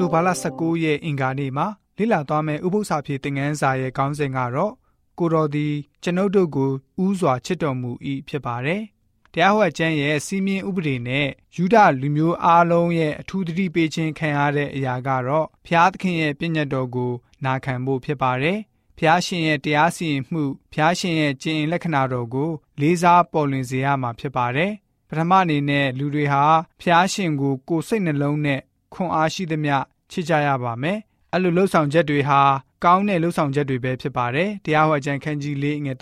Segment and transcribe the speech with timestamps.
[0.00, 1.66] တိုဘာလ19ရက်အင်္ဂါနေ့မှာ
[1.98, 4.72] လေ့လာသွားမယ့်ဥပုသ္စာပြေသင်ခန်းစာရဲ့ခေါင်းစဉ်ကတော့
[5.18, 6.70] ကိုတော်သည်ကျွန်ုပ်တို့ကို
[7.04, 7.90] ဥစွာချစ်တော်မူ၏
[8.28, 8.82] ဖြစ်ပါတယ်။
[9.32, 17.12] တရားဟောကျမ်းရဲ့စီမင်းဥပဒေနဲ့ယူဒလူမျိုးအားလုံးရဲ့အထူးသတိပေးခြင်းခံရတဲ့အရာကတော့ဖျားသခင်ရဲ့ပြည့်ညတ်တော်ကို
[17.44, 18.58] နာခံဖို့ဖြစ်ပါတယ်။
[18.98, 22.50] ဖျားရှင်ရဲ့တရားစီရင်မှုဖျားရှင်ရဲ့ကျင့်လက္ခဏာတော်ကို
[22.80, 24.72] လေးစားပေါ်လွင်စေရမှာဖြစ်ပါတယ်။
[25.08, 26.44] ပထမအနေနဲ့လူတွေဟာ
[26.80, 28.60] ဖျားရှင်ကိုကိုယ်စိတ်နှလုံးနဲ့
[28.94, 29.76] ခွန်အားရှိသမျှ
[30.10, 30.98] ချစ်ကြရပါမယ်။
[31.32, 32.40] အဲ့လိုလှုပ်ဆောင်ချက်တွေဟာ
[32.84, 35.92] ကောင်းတဲ့လှုပ်ဆောင်ချက်တွေပဲဖြစ်ပါတယ်။တရားဟောကြံခန်းကြီး၄ငွေ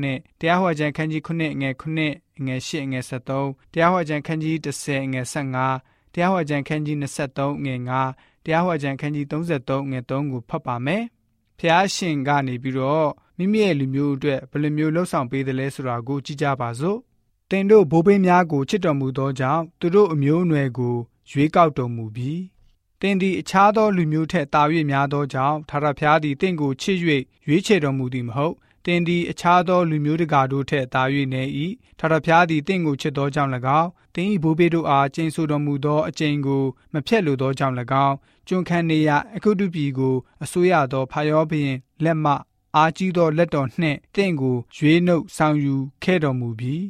[0.00, 1.70] 39တရားဟောကြံခန်းကြီး9ငွေ9ငွေ
[2.68, 7.74] 8ငွေ73တရားဟောကြံခန်းကြီး10ငွေ15တရားဟောကြံခန်းကြီး23ငွေ
[8.10, 11.02] 9တရားဟောကြံခန်းကြီး33ငွေ3ကိုဖတ်ပါမယ်။
[11.58, 13.08] ဖျားရှင်ကနေပြီးတော့
[13.38, 16.98] မိမိရဲ့လူမျိုးအတွက်ဘယ်လိုမျိုးလှုပ်ဆောင်ပေးသလဲဆိုတာကိုကြည့်ကြပါစို့။
[17.54, 20.96] တင်တို့ဘိုးဘင်းများကိုချစ်တော်မူသောကြောင့်သူတို့အမျိုးအနွယ်ကို
[21.30, 22.42] ရွေးကောက်တော်မူပြီး
[23.00, 26.98] တင်သည်အခြားသောလူမျိုးထက်တာ၍များသောကြောင့်ထာဝရဘုရားသည်တင့်ကိုချစ်၍
[27.46, 28.54] ရွေးချယ်တော်မူသည်မဟုတ်
[28.86, 31.02] တင်သည်အခြားသောလူမျိုးတကာတို့ထက်တာ၍
[31.34, 31.42] နေ၏
[31.98, 33.50] ထာဝရဘုရားသည်တင့်ကိုချစ်သောကြောင့်၎
[33.80, 37.74] င်းတင်၏ဘိုးဘေးတို့အားကျင့်ဆိုတော်မူသောအကျင့်ကိုမဖြတ်လိုသောကြောင့်၎
[38.06, 38.16] င်း
[38.48, 42.32] ကျွန်ခံနေရအခုတုပြည်ကိုအစိုးရသောဖာယောဘရင်လက်မှ
[42.76, 46.82] အားကြီးသောလက်တော်နှင့်တင့်ကိုရွေးနှုတ်ဆောင်ယူခဲ့တော်မူပြီး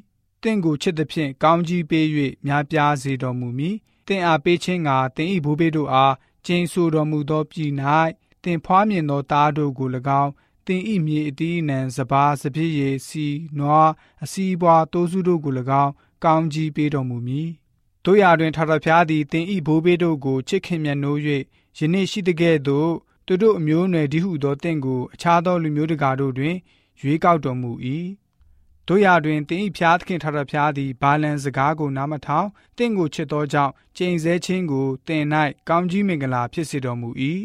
[0.42, 2.06] တင့်ကိုချစ်သဖြင့်ကောင်းကြီးပေး၍
[2.46, 3.76] များပြားစေတော်မူမည်
[4.06, 6.14] တင်အားပေးခြင်းကတင်ဤဘိုးဘေးတို့အား
[6.46, 7.72] ကျင်းဆိုတော်မူသောပြည်၌
[8.44, 9.88] တင်ဖွားမြင်သောသားတို့ကို၎
[10.22, 10.32] င်း
[10.66, 13.26] တင်ဤမြေအတီးနှံစပါးစပြည့်ရည်စီ
[13.58, 13.90] နွား
[14.24, 15.92] အစီးပွားတိုးစုတို့ကို၎င်း
[16.24, 17.48] ကောင်းကြီးပေးတော်မူမည်
[18.04, 21.18] တို့ရတွင်ထာဝရဘုရားသည်တင်ဤဘိုးဘေးတို့ကိုချစ်ခင်မြတ်နိုး၍
[21.78, 22.90] ယနေ့ရှိတဲ့ကဲ့သို့
[23.26, 26.56] သူတို့အမျိုးအနွယ်ဒီဟုသောတင့်ကိုအခြားသောလူမျိုးတကာတို့တွင်
[27.00, 27.70] ရွေးကောက်တော်မူ၏
[28.92, 35.24] တို့ရတွင်တင်းဤဖျားသခင်ထထဖျားသည်ဘာလန်စကားကိုနားမထောင်တင့်ကိုချစ်သောကြောင့်ကျိန်ဆဲခြင်းကိုတင်၌
[35.68, 37.10] ကောင်းကြီးမင်္ဂလာဖြစ်စေတော်မူ၏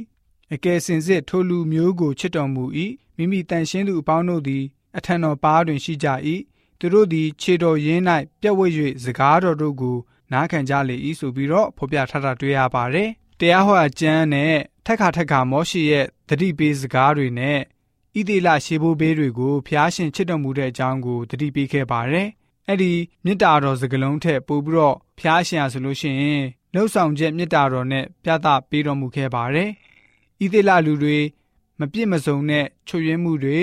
[0.54, 2.64] အကယ်စင်စစ်ထိုလူမျိုးကိုချစ်တော်မူ၏
[3.18, 4.64] မိမိတန်ရှင်းသူအပေါင်းတို့သည်
[4.98, 6.08] အထံတော်ပါတွင်ရှိကြ၏
[6.80, 8.04] သူတို့သည်ခြေတော်ရင်း၌
[8.42, 8.66] ပြက်ဝဲ၍
[9.04, 9.98] စကားတော်တို့ကို
[10.32, 13.10] နားခံကြလေ၏ဆိုပြီးတော့ဖော်ပြထားတာတွေ့ရပါတယ်
[13.40, 14.54] တရားဟောအကျမ်းနဲ့
[14.86, 17.60] ထက်ခါထက်ခါမောရှိရဲ့တတိပေးစကားတွေနဲ့
[18.18, 22.28] ဣသေလရှေးဘိုးဘေးတွေကိုဖျားရှင်ချစ်တော်မူတဲ့အကြောင်းကိုတတိပေးခဲ့ပါတယ်။
[22.68, 22.92] အဲ့ဒီ
[23.26, 29.70] မေတ္တာတော်စကလုံးထက်ပိုပြီးတော့ဖျားရှင်ဆိုလို့ရှိရင်နှုတ်ဆောင်ချက်မေတ္တာတော်နဲ့ပြသပေးတော်မူခဲ့ပါတယ်။
[30.44, 31.18] ဣသေလလူတွေ
[31.80, 33.60] မပြစ်မစုံတဲ့ချွတ်ယွင်းမှုတွေ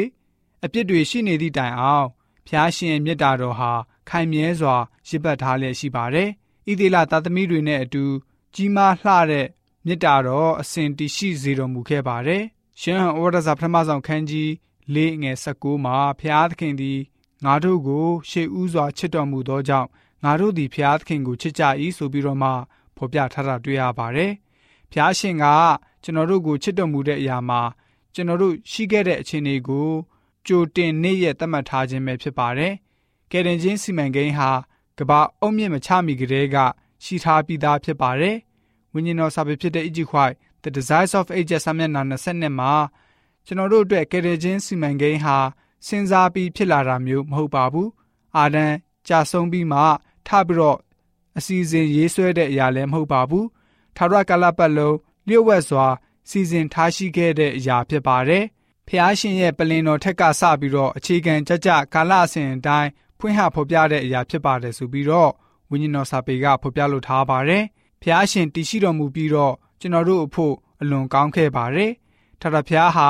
[0.65, 2.07] အပြစ်တွေရှိနေသည့်တိုင်အောင်
[2.47, 3.73] ဖျားရှင်ရဲ့မေတ္တာတော်ဟာ
[4.09, 4.77] ခိုင်မြဲစွာ
[5.09, 6.29] ရစ်ပတ်ထားလျက်ရှိပါတယ်။
[6.71, 8.05] ဣသေလသားသမီးတွေနဲ့အတူ
[8.55, 9.47] ကြီးမားလှတဲ့
[9.87, 12.45] မေတ္တာတော်အစဉ်တည်ရှိစေတော်မူခဲ့ပါတယ်
[12.81, 14.49] ရှမ်းဟန်ဩဝါဒစာပထမဆုံးခန်းကြီး
[14.95, 17.01] ၄ငယ်16မှာဖျားသခင်သည်
[17.45, 19.89] ငါတို့ကို ရှေးဥစွာချစ်တော်မူသောကြောင့်
[20.25, 21.63] ငါတို့သည်ဖျားသခင်ကိုချစ်ကြ၏
[21.97, 22.51] ဆိုပြီးတော့မှ
[22.97, 24.33] ဖော်ပြထားတာတွေ့ရပါတယ်။
[24.93, 25.45] ဖျားရှင်က
[26.03, 27.61] ကျွန်တော်တို့ကိုချစ်တော်မူတဲ့အရာမှာ
[28.15, 29.91] ကျွန်တော်တို့ရှိခဲ့တဲ့အခြေအနေကို
[30.47, 32.73] ကြိုတင်နေ့ရက်သတ်မှတ်ထားခြင်းပဲဖြစ်ပါတယ်။
[33.31, 34.51] ကယ်တင်ချင်းစီမံကိန်းဟာ
[34.99, 36.57] ကဘာအုံမြင့်မချမီကလေးက
[37.05, 38.37] ရှိထားပြီးသားဖြစ်ပါတယ်။
[38.93, 42.73] ဝိညာဉ်တော်စာပေဖြစ်တဲ့ Egypt White The Desires of Ages စာမျက်နှာ22မှာ
[43.47, 45.37] ကျွန်တော်တို့အတွက်ကယ်တင်ခြင်းစီမံကိန်းဟာ
[45.87, 47.89] စဉ်းစားပြီးဖြစ်လာတာမျိုးမဟုတ်ပါဘူး။
[48.37, 48.67] အာဒံ
[49.09, 49.81] ကြာဆုံးပြီးမှ
[50.27, 50.79] ထပြီးတော့
[51.39, 53.47] အစီအစဉ်ရေးဆွဲတဲ့အရာလည်းမဟုတ်ပါဘူး။
[53.97, 54.97] ထာဝရကာလပတ်လုံး
[55.29, 55.87] လျှို့ဝှက်စွာ
[56.31, 58.45] စီစဉ်ထားရှိခဲ့တဲ့အရာဖြစ်ပါတယ်။
[58.89, 65.31] ဖျားရှင်ရဲ့ပလင်တော်ထက်ကစပြီးတော့အခြေခံကြကြကာလအစဉ်အတိုင်းဖွင့်ဟဖော်ပြတဲ့အရာဖြစ်ပါတယ်ဆိုပြီးတော့
[65.71, 67.65] ဝိညာဉ်တော်စာပေကဖော်ပြလိုထားပါတယ်။
[68.03, 71.93] ဖျားရှင်တည်ရှိတော်မူပြီးတော့ ကျွန်တော်တို့အဖို့အလွန်ကောင်းခဲ့ပါတယ်။
[72.41, 73.09] ထာဝရဘုရားဟာ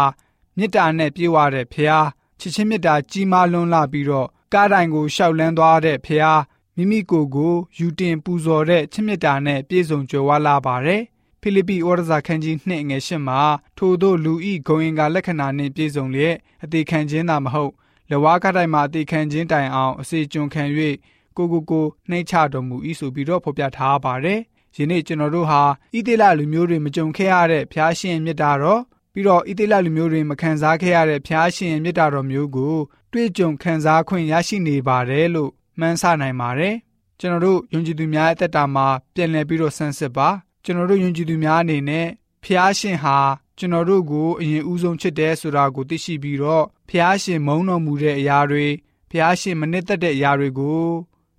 [0.57, 2.09] မေတ္တာနဲ့ပြည့်ဝတဲ့ဘုရား
[2.41, 6.43] ချစ်ချင်းမေတ္တာကြီးမားလွန်းလာပြီးတော့ကားတိုင်ကိုရှောက်လန်းသွားတဲ့ဘုရား
[6.77, 11.03] မိမိကိုယ်ကိုယူတင်ပူဇော်တဲ့ချစ်မေတ္တာနဲ့ပြည့်စုံကြွယ်ဝလာပါတယ်။
[11.41, 13.41] ဖိလိပ္ပိဩရစာခန်းကြီး2ငယ်8မှာ
[13.79, 17.73] ထို့သောလူဤဂုံရင်ကလက္ခဏာနှင့်ပြည့်စုံလျက်အသေးခံခြင်းသာမဟုတ်
[18.11, 20.65] လဝါကတိုင်မှာအသေးခံခြင်းတိုင်အောင်အစေကျွန်ခံ၍
[21.37, 24.41] ကိုကိုကိုနှိမ့်ချတော်မူ၏ဆိုပြီးတော့ဖော်ပြထားပါတယ်။
[24.77, 25.63] ယနေ့ကျွန်တော်တို့ဟာ
[25.95, 28.81] ဣသေလလူမျိုးတွေမကြုံခဲ့ရတဲ့ဖျားရှင်မြတ်တာတော်
[29.13, 32.77] ပြီးတော့ဣသေလလူမျိုးတွေမခံစားခဲ့ရတဲ့ဖျားရှင်မြတ်တာတော်မျိုးကို
[33.13, 36.75] တွေ့ကြုံခံစားခွင့်ရရှိနေပါတယ်လို့မှန်းဆနိုင်ပါတယ်
[37.21, 40.29] ကျွန်တော်တို့ယုံကြည်သူများအသက်တာမှာပြန်လည်ပြီးတော့ဆန်းစစ်ပါ
[40.65, 42.07] ကျွန်တော်တို့ယုံကြည်သူများအနေနဲ့
[42.45, 43.19] ဖျားရှင်ဟာ
[43.59, 48.67] ကျွန်တော်တို့ကိုအရင်ဦးဆုံးချစ်တယ်ဆိုတာကိုသိရှိပြီးတော့ဖျားရှင်မုန်းတော်မူတဲ့အရာတွေ
[49.11, 50.85] ဖျားရှင်မနစ်သက်တဲ့အရာတွေကို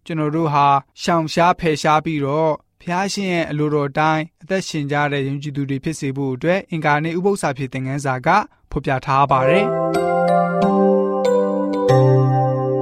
[0.05, 0.67] ကျွန်တော်တို့ဟာ
[1.01, 2.53] ရှောင်ရှားဖယ်ရှားပြီးတော့
[2.85, 8.27] ဖျားရှင်ရဲ့အလိုတော်တိုင်းအသက်ရှင်ကြတဲ့ယုံကြည်သူတွေဖြစ်စေဖို့အတွက်အင်္ဂါနေ့ဥပုသ္စာဖြစ်တဲ့ငန်းစာက
[8.71, 9.65] ဖော်ပြထားပါတယ်။